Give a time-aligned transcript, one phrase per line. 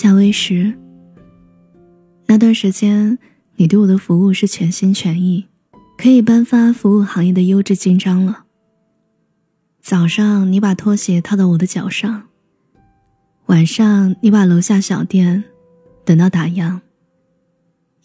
[0.00, 0.72] 夏威时，
[2.26, 3.18] 那段时间
[3.56, 5.48] 你对我的服务是全心全意，
[5.96, 8.44] 可以颁发服务行业的优质金章了。
[9.80, 12.28] 早上你把拖鞋套到我的脚上，
[13.46, 15.42] 晚上你把楼下小店
[16.04, 16.78] 等到打烊，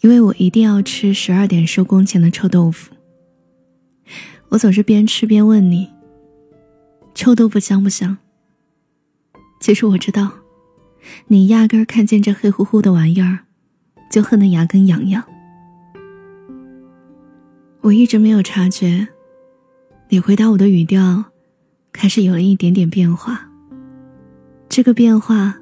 [0.00, 2.92] 因为我一定要吃十二点收工前的臭豆腐。
[4.48, 5.88] 我总是边吃边问你：
[7.14, 8.18] 臭豆腐香不香？
[9.60, 10.32] 其实我知道。
[11.26, 13.40] 你压根儿看见这黑乎乎的玩意儿，
[14.10, 15.22] 就恨得牙根痒痒。
[17.80, 19.08] 我一直没有察觉，
[20.08, 21.24] 你回答我的语调
[21.92, 23.48] 开始有了一点点变化。
[24.68, 25.56] 这个变化，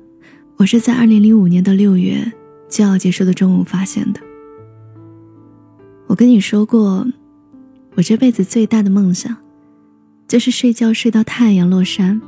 [0.56, 2.32] 我是在二零零五年的六月
[2.68, 4.20] 就要结束的中午发现的。
[6.06, 7.06] 我跟你说过，
[7.94, 9.36] 我这辈子最大的梦想，
[10.28, 12.20] 就是睡觉睡到太阳落山。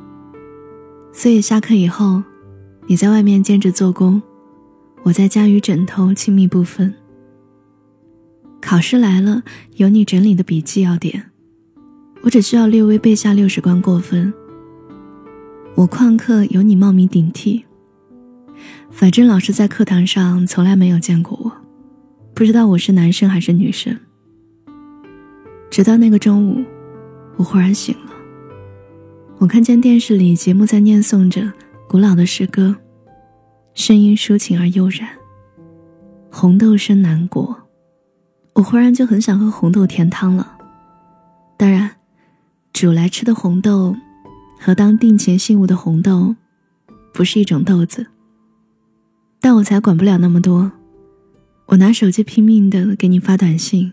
[1.12, 2.22] 所以下课以后。
[2.86, 4.20] 你在外面兼职做工，
[5.02, 6.92] 我在家与枕头亲密不分。
[8.60, 9.42] 考试来了，
[9.77, 11.30] 有你整理的笔记要点，
[12.22, 14.32] 我只需要略微背下六十关过分。
[15.74, 17.64] 我旷课有你冒名顶替，
[18.90, 21.50] 反正老师在课堂上从来没有见过我，
[22.34, 23.98] 不知道我是男生还是女生。
[25.70, 26.62] 直到那个中午，
[27.36, 28.12] 我忽然醒了，
[29.38, 31.50] 我看见电视里节目在念诵着。
[31.88, 32.74] 古老的诗歌，
[33.74, 35.08] 声音抒情而悠然。
[36.30, 37.56] 红豆生南国，
[38.54, 40.56] 我忽然就很想喝红豆甜汤了。
[41.56, 41.90] 当然，
[42.72, 43.94] 煮来吃的红豆
[44.58, 46.34] 和当定情信物的红豆
[47.12, 48.05] 不是一种豆子。
[49.40, 50.72] 但我才管不了那么多，
[51.66, 53.92] 我拿手机拼命的给你发短信。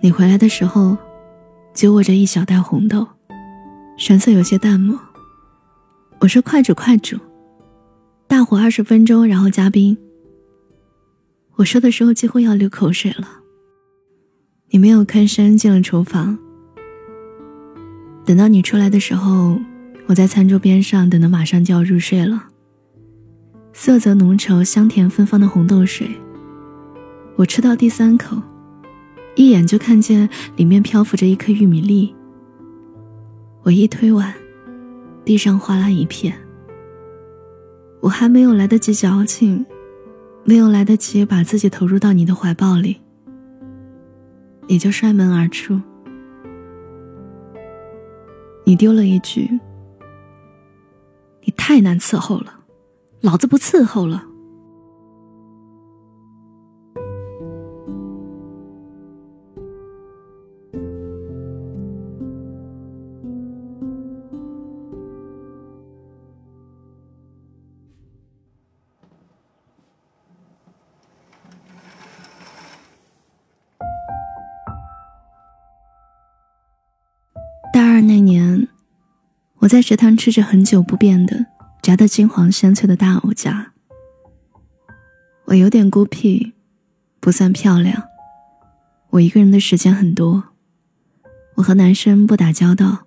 [0.00, 0.96] 你回来的时候，
[1.74, 3.06] 就握着一小袋红豆，
[3.98, 4.98] 神色有些淡漠。
[6.24, 7.18] 我说：“快煮，快煮，
[8.26, 9.94] 大火二十分钟，然后加冰。”
[11.56, 13.28] 我说的时候几乎要流口水了。
[14.70, 16.38] 你没有吭声进了厨房。
[18.24, 19.60] 等到你出来的时候，
[20.06, 22.48] 我在餐桌边上等得马上就要入睡了。
[23.74, 26.08] 色泽浓稠、香甜芬芳的红豆水，
[27.36, 28.40] 我吃到第三口，
[29.36, 32.14] 一眼就看见里面漂浮着一颗玉米粒。
[33.62, 34.32] 我一推碗。
[35.24, 36.36] 地上哗啦一片，
[38.00, 39.64] 我还没有来得及矫情，
[40.44, 43.00] 没有来得及把自己投入到你的怀抱里，
[44.66, 45.80] 你就摔门而出。
[48.64, 49.48] 你丢了一句
[51.44, 52.60] ：“你太难伺候了，
[53.22, 54.26] 老子不伺候了。”
[79.64, 81.46] 我在食堂吃着很久不变的
[81.80, 83.72] 炸得金黄鲜脆的大藕夹。
[85.46, 86.52] 我有点孤僻，
[87.18, 88.02] 不算漂亮。
[89.08, 90.44] 我一个人的时间很多，
[91.54, 93.06] 我和男生不打交道。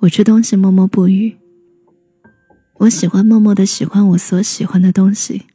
[0.00, 1.38] 我吃东西默默不语。
[2.80, 5.46] 我喜欢默默的喜欢我所喜欢的东西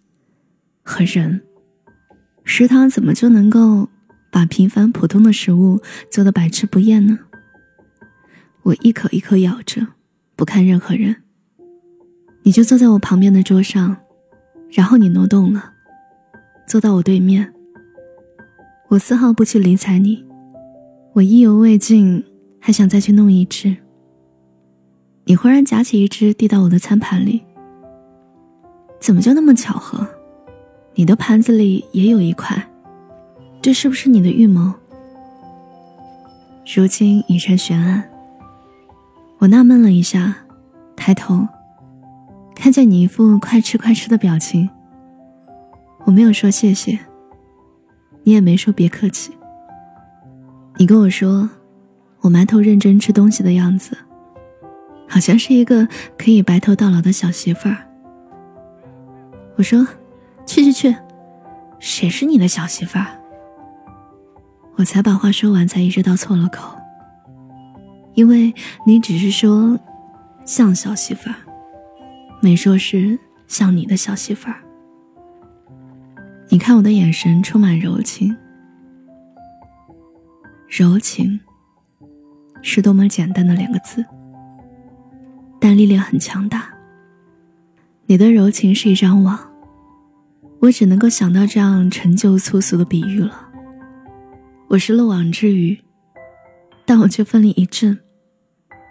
[0.82, 1.42] 和人。
[2.44, 3.88] 食堂怎么就能够
[4.32, 7.20] 把平凡普通的食物做得百吃不厌呢？
[8.70, 9.82] 我一口一口咬着，
[10.36, 11.16] 不看任何人。
[12.44, 13.98] 你就坐在我旁边的桌上，
[14.70, 15.74] 然后你挪动了，
[16.68, 17.52] 坐到我对面。
[18.90, 20.24] 我丝毫不去理睬你，
[21.14, 22.24] 我意犹未尽，
[22.60, 23.76] 还想再去弄一只。
[25.26, 27.42] 你忽然夹起一只递到我的餐盘里，
[29.00, 30.08] 怎么就那么巧合？
[30.94, 32.70] 你的盘子里也有一块，
[33.64, 34.72] 这是不是你的预谋？
[36.76, 38.08] 如今已成悬案。
[39.40, 40.36] 我纳闷了一下，
[40.98, 41.48] 抬头，
[42.54, 44.70] 看见你一副快吃快吃的表情。
[46.04, 47.00] 我没有说谢谢，
[48.24, 49.32] 你也没说别客气。
[50.76, 51.50] 你跟我说，
[52.20, 53.98] 我埋头认真吃东西的样子，
[55.08, 55.88] 好像是一个
[56.18, 57.78] 可以白头到老的小媳妇儿。
[59.56, 59.88] 我说，
[60.46, 60.94] 去去去，
[61.80, 63.08] 谁是你的小媳妇儿？
[64.76, 66.76] 我才把话说完，才意识到错了口。
[68.14, 68.54] 因为
[68.86, 69.80] 你只是说
[70.46, 71.36] 像小媳妇儿，
[72.42, 73.18] 没说是
[73.48, 74.62] 像你的小媳妇儿。
[76.50, 78.36] 你看我的眼神充满柔情，
[80.68, 81.40] 柔情
[82.62, 84.04] 是多么简单的两个字，
[85.60, 86.68] 但力量很强大。
[88.08, 89.40] 你的柔情是一张网，
[90.60, 93.48] 我只能够想到这样陈旧粗俗的比喻了。
[94.68, 95.80] 我是漏网之鱼，
[96.90, 98.00] 但我却奋力一震，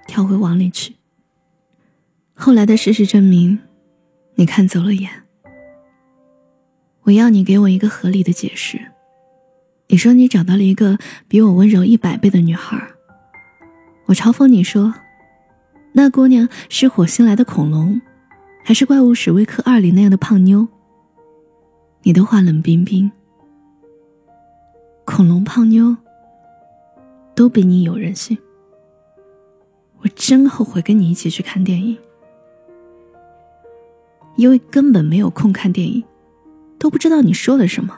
[0.06, 0.94] 跳回网里去。
[2.32, 3.58] 后来的事实证明，
[4.36, 5.10] 你看走了眼。
[7.02, 8.92] 我要你给我一个合理的解释。
[9.88, 10.96] 你说你找到了一个
[11.26, 12.80] 比我温柔一百倍的女孩，
[14.04, 14.94] 我嘲讽你说，
[15.94, 18.00] 那姑娘是火星来的恐龙。
[18.62, 20.68] 还是怪物史威克二里那样的胖妞。
[22.04, 23.10] 你的话冷冰冰。
[25.04, 25.96] 恐龙胖妞
[27.38, 28.36] 都比你有人性。
[30.00, 31.96] 我真后悔跟你一起去看电影，
[34.34, 36.02] 因为根本没有空看电影，
[36.80, 37.96] 都不知道你说了什么。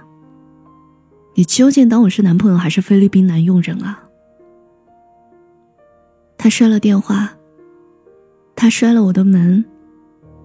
[1.35, 4.07] 你究竟当我是男朋友还是菲律宾男佣人啊？
[6.37, 7.33] 他摔了电话，
[8.55, 9.65] 他摔了我的门。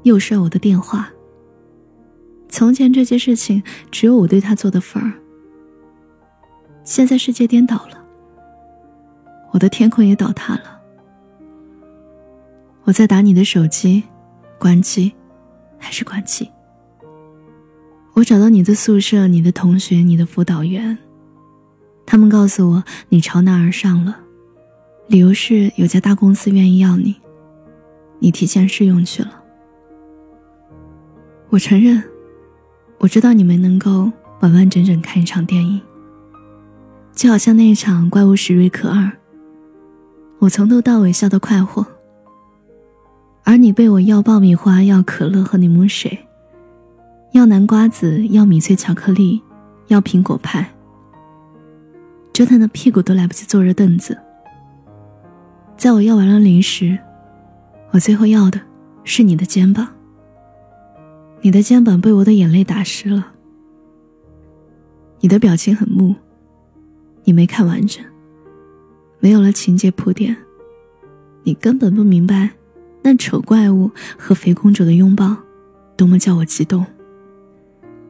[0.03, 1.09] 又摔我的电话。
[2.47, 5.11] 从前这些事情只有我对他做的份儿，
[6.85, 7.94] 现在世界颠倒了，
[9.55, 10.81] 我的天空也倒塌了。
[12.83, 14.03] 我在打你的手机，
[14.59, 15.13] 关机，
[15.77, 16.51] 还是关机？
[18.15, 20.97] 我找到你的宿舍，你的同学，你的辅导员，
[22.05, 24.19] 他们告诉我你朝那而上了，
[25.07, 27.15] 理由是有家大公司愿意要你，
[28.19, 29.41] 你提前试用去了。
[31.47, 32.03] 我承认，
[32.97, 34.11] 我知道你没能够
[34.41, 35.81] 完完整整看一场电影，
[37.13, 39.03] 就好像那一场《怪物史瑞克二》，
[40.45, 41.83] 我从头到尾笑得快活，
[43.43, 46.19] 而你被我要爆米花、要可乐和柠檬水，
[47.31, 49.41] 要南瓜子、要米脆巧克力、
[49.87, 50.71] 要苹果派，
[52.31, 54.15] 折腾的屁股都来不及坐热凳子。
[55.75, 56.95] 在我要完了零食，
[57.89, 58.61] 我最后要的
[59.03, 59.87] 是你的肩膀。
[61.41, 63.31] 你的肩膀被我的眼泪打湿了，
[65.21, 66.13] 你的表情很木，
[67.23, 68.05] 你没看完整，
[69.25, 70.37] 没有了情节铺垫，
[71.41, 72.47] 你根本不明白
[73.01, 73.89] 那丑怪物
[74.19, 75.35] 和肥公主的拥抱
[75.97, 76.85] 多么叫我激动。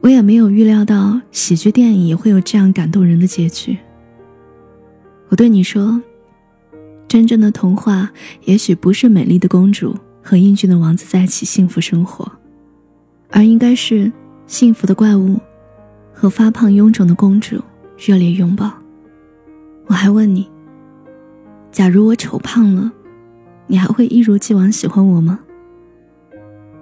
[0.02, 3.78] 我也没有预料到喜剧电影也会有这样感动人的结局。
[5.30, 5.98] 我对你说，
[7.08, 8.10] 真正的童话
[8.44, 12.30] 也许不是美丽的公主和英俊的王子在一起幸福生活。
[13.30, 14.12] 而应该是
[14.46, 15.40] 幸福的怪物
[16.12, 17.56] 和发胖臃肿的公主
[17.96, 18.70] 热烈拥抱。
[19.86, 20.46] 我还问你：
[21.76, 22.90] 假如我丑胖了，
[23.66, 25.38] 你还会一如既往喜欢我吗？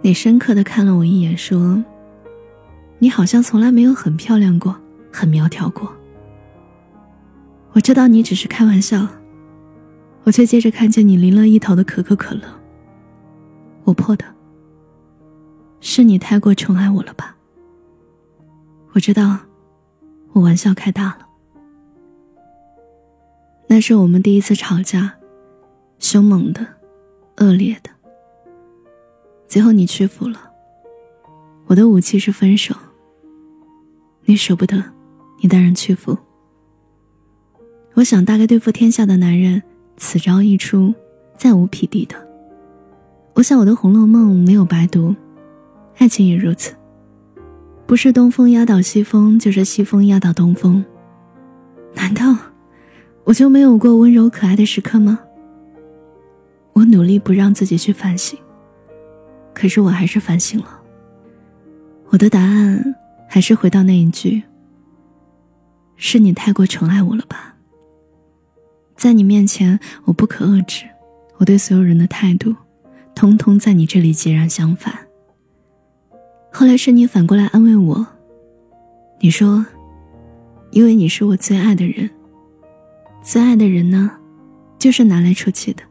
[0.03, 1.83] 你深刻的看了我一眼，说
[3.01, 4.77] ：“你好像从来没有很漂亮过，
[5.13, 5.93] 很苗条过。”
[7.75, 9.05] 我知道你只是开玩笑，
[10.23, 12.43] 我却接着看见你淋了一头的可口可乐。
[13.83, 14.25] 我破的。
[15.81, 17.35] 是你太过宠爱我了吧？
[18.93, 19.41] 我知道，
[20.35, 21.27] 我玩笑开大了。
[23.75, 25.13] 那是我们第一次吵架，
[25.99, 26.65] 凶猛的，
[27.39, 27.91] 恶劣的。
[29.49, 30.39] 最后你屈服了，
[31.67, 32.73] 我的武器是分手。
[34.27, 34.81] 你舍不得，
[35.41, 36.17] 你当然屈服。
[37.95, 39.61] 我想大概对付天下的男人，
[39.97, 40.95] 此招一出，
[41.37, 42.15] 再无匹敌的。
[43.35, 45.13] 我想我的《红楼梦》没有白读。
[45.99, 46.77] 爱情也如此，
[47.89, 50.85] 不是东风压倒西风，就是西风压倒东风。
[51.93, 52.37] 难道
[53.25, 55.19] 我就没有过温柔可爱的时刻吗？
[56.75, 58.39] 我努力不让自己去反省，
[59.55, 60.83] 可是我还是反省了。
[62.11, 62.95] 我的答案
[63.29, 64.43] 还是回到那一句：
[65.97, 67.57] 是你太过宠爱我了吧？
[68.95, 70.85] 在你面前，我不可遏制，
[71.39, 72.55] 我对所有人的态度，
[73.15, 74.95] 通通在你这里截然相反。
[76.53, 78.07] 后来是你反过来安慰我，
[79.21, 79.65] 你说
[80.71, 82.09] ：“因为你是我最爱的人，
[83.25, 84.11] 最爱的人呢，
[84.79, 85.83] 就是拿来出气的。”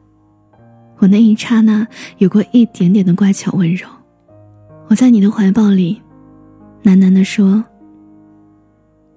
[0.99, 1.85] 我那一刹那
[2.19, 3.87] 有过一点点的乖巧温柔，
[4.87, 5.99] 我在你的怀抱里，
[6.83, 7.65] 喃喃地说：“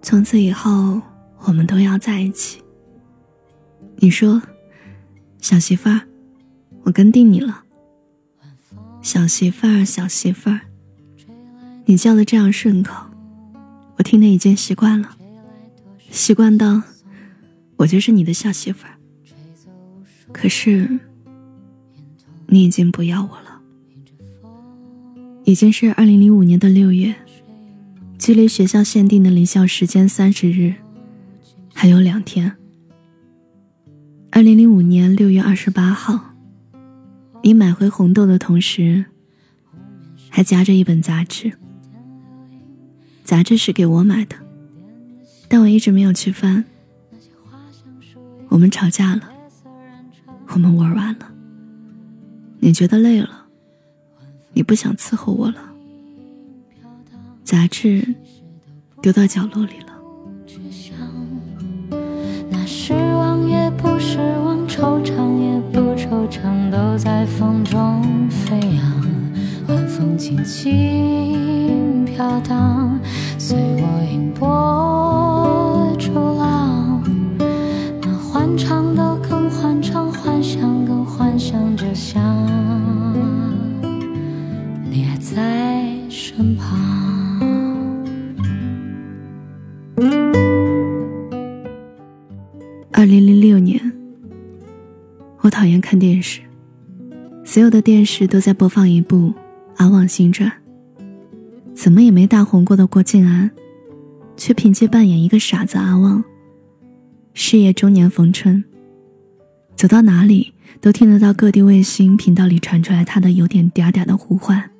[0.02, 1.00] 从此以后，
[1.44, 2.60] 我们都要在一起。”
[3.96, 4.42] 你说
[5.40, 6.00] ：“小媳妇儿，
[6.82, 7.64] 我跟定你了。”
[9.02, 10.60] 小媳妇儿，小媳妇儿。
[11.84, 13.06] 你叫的这样顺口，
[13.98, 15.10] 我听得已经习惯了，
[16.10, 16.82] 习惯到
[17.76, 18.94] 我就是你的小媳妇儿。
[20.32, 20.98] 可是，
[22.46, 23.60] 你已经不要我了。
[25.44, 27.14] 已经是二零零五年的六月，
[28.18, 30.74] 距离学校限定的离校时间三十日
[31.72, 32.56] 还有两天。
[34.30, 36.34] 二零零五年六月二十八号，
[37.42, 39.04] 你买回红豆的同时。
[40.28, 41.50] 还夹着一本杂志。
[43.24, 44.36] 杂志是给我买的，
[45.48, 46.62] 但我一直没有去翻。
[48.56, 49.20] 我们吵架了，
[50.54, 51.26] 我们玩完了，
[52.58, 53.44] 你觉得累了，
[54.54, 55.56] 你不想伺候我了，
[57.44, 58.14] 杂志
[59.02, 59.92] 丢到角落里了。
[62.66, 69.06] 失望也不失望，惆怅也不惆怅，都在风中飞扬，
[69.68, 72.98] 晚风轻轻飘荡，
[73.38, 75.15] 随我迎波。
[85.34, 86.78] 在身旁。
[92.92, 93.92] 二零零六年，
[95.40, 96.40] 我讨厌看电视，
[97.44, 99.30] 所有的电视都在播放一部
[99.78, 100.48] 《阿旺新传》。
[101.74, 103.50] 怎么也没大红过的郭晋安，
[104.36, 106.22] 却凭借扮演一个傻子阿旺，
[107.34, 108.62] 事业中年逢春。
[109.74, 114.70] 走到哪里都听得到各地卫星频道里传出来他的有点嗲嗲的呼唤：“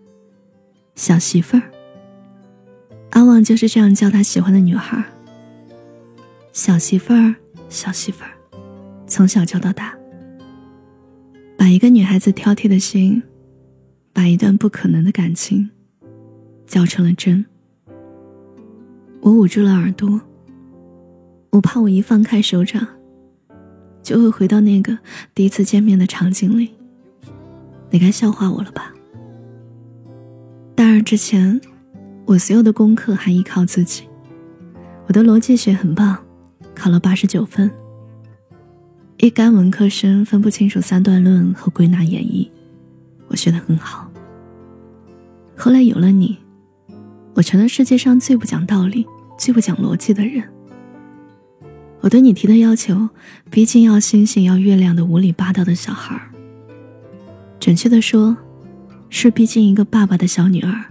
[0.96, 1.62] 小媳妇儿。”
[3.12, 5.04] 阿旺就是这样叫他喜欢的女孩
[6.52, 7.36] ：“小媳妇儿。”
[7.68, 8.30] 小媳妇儿，
[9.08, 9.92] 从小教到大，
[11.58, 13.20] 把一个女孩子挑剔的心，
[14.12, 15.68] 把一段不可能的感情，
[16.64, 17.44] 教成了真。
[19.20, 20.20] 我捂住了耳朵，
[21.50, 22.86] 我怕我一放开手掌，
[24.00, 24.96] 就会回到那个
[25.34, 26.70] 第一次见面的场景里。
[27.90, 28.94] 你该笑话我了吧？
[30.86, 31.60] 大二之前，
[32.26, 34.04] 我所有的功课还依靠自己，
[35.08, 36.16] 我的逻辑学很棒。
[36.76, 37.68] 考了八十九分。
[39.16, 42.48] 一干文科生分不清楚三段论和归纳演绎，
[43.26, 44.08] 我学得很好。
[45.56, 46.38] 后来有了你，
[47.34, 49.04] 我成了世界上最不讲道理、
[49.36, 50.44] 最不讲逻辑的人。
[51.98, 53.08] 我对你提的要求，
[53.50, 56.30] 毕竟要星星要月亮的无理霸道的小孩儿。
[57.58, 58.36] 准确的说，
[59.08, 60.84] 是毕竟一个爸爸的小女儿。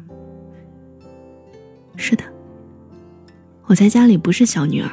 [1.95, 2.23] 是的，
[3.65, 4.89] 我在家里不是小女儿。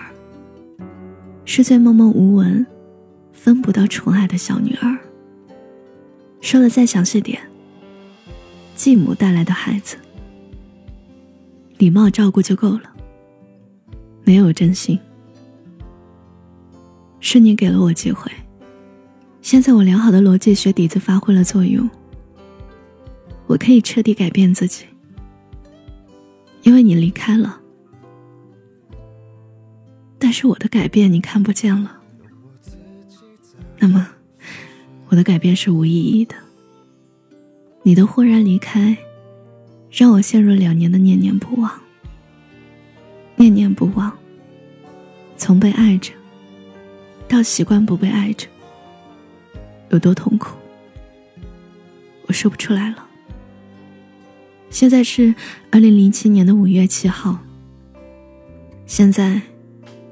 [1.44, 2.64] 是最默默无闻、
[3.32, 4.98] 分不到宠爱的小女儿。
[6.40, 7.40] 说的再详细点，
[8.74, 9.96] 继母带来的孩子，
[11.78, 12.82] 礼貌照顾就够了，
[14.24, 14.98] 没有真心。
[17.18, 18.30] 是你给了我机会，
[19.40, 21.88] 现在我良好的逻辑学底子发挥了作用，
[23.46, 24.86] 我可以彻底改变自己，
[26.62, 27.60] 因为你离开了。
[30.18, 32.00] 但是我的改变你看不见了，
[33.78, 34.08] 那么
[35.08, 36.34] 我的改变是无意义的。
[37.82, 38.96] 你的忽然离开，
[39.90, 41.70] 让我陷入两年的念念不忘。
[43.34, 44.16] 念念不忘，
[45.36, 46.12] 从被爱着
[47.26, 48.46] 到习惯不被爱着，
[49.90, 50.56] 有多痛苦，
[52.28, 53.08] 我说不出来了。
[54.72, 55.34] 现在是
[55.70, 57.38] 二零零七年的五月七号，
[58.86, 59.40] 现在。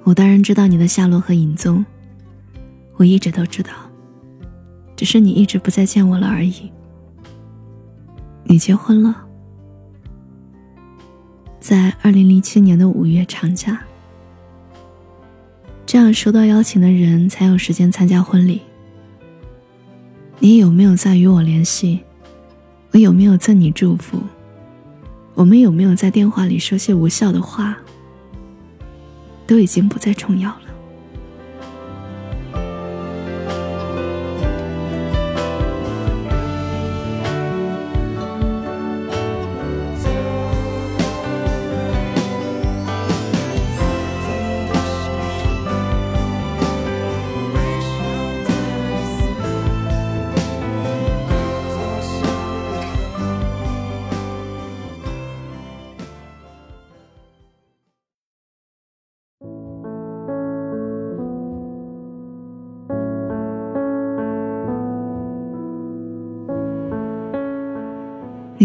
[0.02, 1.84] 我当然知道你的下落和影踪，
[2.96, 3.70] 我一直都知道，
[4.96, 6.72] 只是你一直不再见我了而已。
[8.44, 9.14] 你结婚了，
[11.60, 13.78] 在二零零七年的五月长假，
[15.84, 18.62] 这样收到邀请的人才有时间参加婚礼。
[20.38, 22.00] 你有没有再与我联系？
[22.92, 24.18] 我有没有赠你祝福？
[25.40, 27.74] 我们有没有在电话里说些无效的话？
[29.46, 30.69] 都已经不再重要了。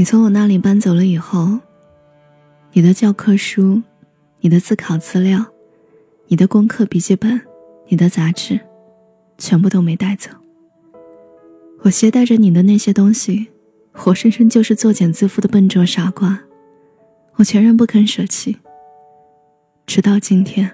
[0.05, 1.59] 从我那里搬走了以后，
[2.73, 3.81] 你的教科书、
[4.39, 5.43] 你的自考资料、
[6.27, 7.41] 你的功课笔记本、
[7.87, 8.59] 你的杂志，
[9.39, 10.29] 全部都没带走。
[11.81, 13.47] 我携带着你的那些东西，
[13.91, 16.39] 活生生就是作茧自缚的笨拙傻瓜，
[17.37, 18.57] 我全然不肯舍弃。
[19.87, 20.71] 直到今天，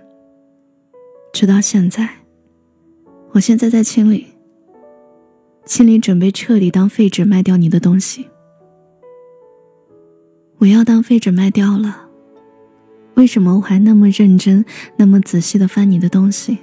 [1.31, 2.09] 直到现在，
[3.31, 4.27] 我现在在清理，
[5.65, 8.27] 清理准备彻底当废纸卖掉你的东西。
[10.61, 12.07] 我要当废纸卖掉了。
[13.15, 14.63] 为什么我还那么认真、
[14.95, 16.59] 那么仔细的翻你的东西？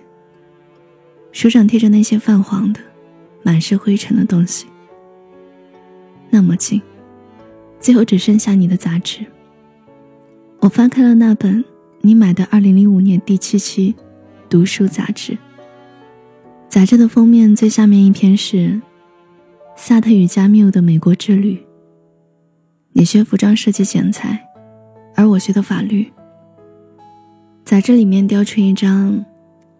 [1.32, 2.78] 手掌贴着那些泛黄的、
[3.42, 4.66] 满是灰尘的东西，
[6.30, 6.80] 那么近，
[7.80, 9.26] 最后只剩下你的杂志。
[10.60, 11.64] 我翻开了那本
[12.00, 13.96] 你买的二零零五年第七期
[14.48, 15.36] 读书杂志。
[16.68, 18.80] 杂志的封面最下面一篇是
[19.76, 21.67] 萨特与加缪的美国之旅。
[22.92, 24.44] 你学服装设计剪裁，
[25.14, 26.10] 而我学的法律。
[27.64, 29.24] 杂志里面雕出一张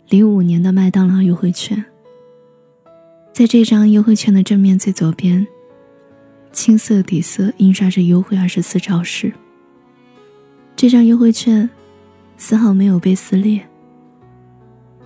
[0.09, 1.83] 零五年的麦当劳优惠券，
[3.33, 5.47] 在这张优惠券的正面最左边，
[6.53, 9.33] 青色底色印刷着优惠二十四招式。
[10.77, 11.69] 这张优惠券
[12.37, 13.67] 丝毫没有被撕裂，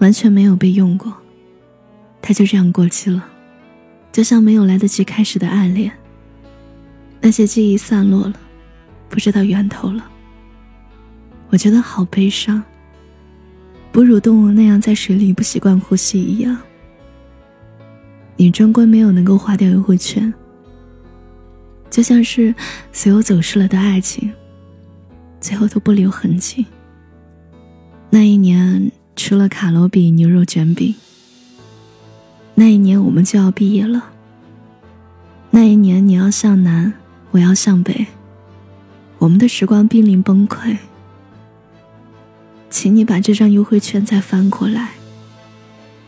[0.00, 1.12] 完全没有被用过，
[2.21, 3.25] 它就这样过期了，
[4.11, 5.92] 就像没有来得及开始的暗恋。
[7.23, 8.35] 那些记忆散落了，
[9.09, 10.05] 不知道源头了。
[11.49, 12.62] 我觉得好悲伤。
[13.93, 16.59] 哺乳动物那样在水里不习惯呼吸一样，
[18.37, 20.33] 你终归没有能够花掉优惠券，
[21.91, 22.55] 就像是
[22.91, 24.33] 所有走失了的爱情，
[25.41, 26.67] 最后都不留痕迹。
[28.09, 30.95] 那一年吃了卡罗比牛肉卷饼，
[32.55, 34.07] 那一年我们就要毕业了。
[35.50, 36.93] 那一年你要向南，
[37.32, 38.06] 我要向北，
[39.18, 40.76] 我们的时光濒临崩溃。
[42.68, 44.90] 请你把这张优惠券再翻过来，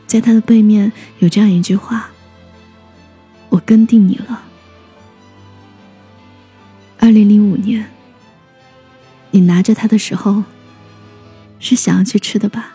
[0.07, 2.11] 在它的背面有这样一句话
[3.49, 4.43] ：“我跟定你了。”
[7.01, 7.87] 二零零五年，
[9.31, 10.45] 你拿着它的时候，
[11.59, 12.75] 是想要去吃的吧？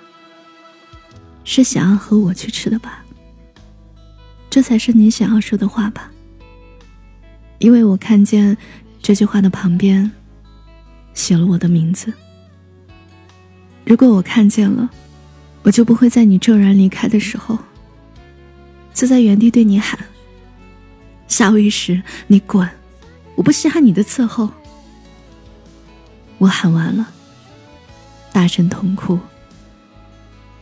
[1.43, 3.03] 是想要和我去吃的吧？
[4.49, 6.12] 这才是你想要说的话吧？
[7.60, 8.58] 因为我看见
[9.02, 10.10] 这句话的旁边
[11.13, 12.12] 写了我的名字。
[13.86, 14.89] 如果我看见了，
[15.63, 17.58] 我就不会在你骤然离开的时候，
[18.93, 20.00] 坐在原地对你喊
[21.28, 22.67] ：“夏威时，你滚！
[23.36, 24.50] 我不稀罕你的伺候。”
[26.39, 27.06] 我喊完了，
[28.32, 29.19] 大声痛哭。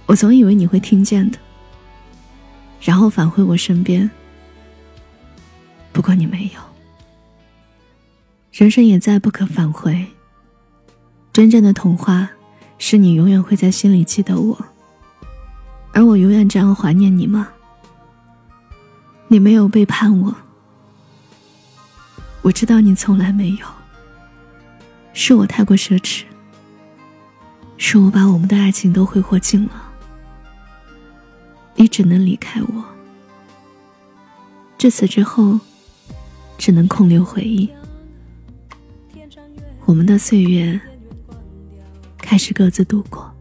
[0.08, 1.38] 我总以为你会听见的，
[2.82, 4.10] 然后返回我身边。
[5.92, 6.67] 不过你没有。
[8.58, 10.08] 人生也再不可返回。
[11.32, 12.28] 真正的童话。
[12.80, 14.56] 是你永远会在心里记得我，
[15.94, 17.48] 而我永远这样怀念你吗？
[19.30, 20.36] 你没有背叛我，
[22.44, 23.66] 我知道你从来没有。
[25.12, 26.26] 是我太过奢侈，
[27.78, 29.72] 是我把我们的爱情都挥霍尽了，
[31.74, 32.84] 你只能离开我。
[34.78, 35.60] 至此之后，
[36.60, 37.68] 只能空留回忆，
[39.88, 40.80] 我们的岁月。
[42.30, 43.32] 开始各自度过，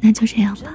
[0.00, 0.72] 那就这样吧。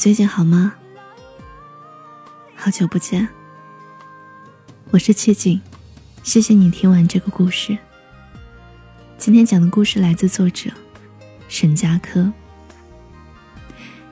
[0.00, 0.72] 最近好吗？
[2.56, 3.28] 好久不见，
[4.92, 5.60] 我是七景，
[6.22, 7.76] 谢谢你听完这个故事。
[9.18, 10.70] 今天讲的故事来自作者
[11.48, 12.32] 沈佳柯。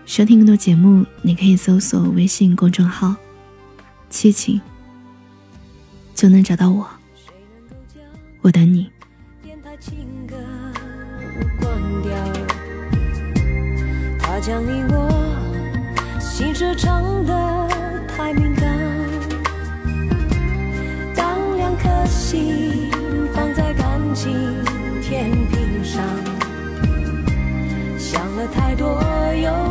[0.04, 3.16] 收听更多节目，你可以搜索微信公众号
[4.10, 4.60] “七情”，
[6.14, 6.86] 就能找到我。
[8.42, 8.90] 我等你。
[14.20, 15.17] 他将你我
[16.38, 17.68] 心事唱得
[18.06, 18.64] 太敏感，
[21.12, 22.88] 当两颗心
[23.34, 24.32] 放在感情
[25.02, 26.00] 天平上，
[27.98, 29.02] 想了太多
[29.34, 29.67] 又。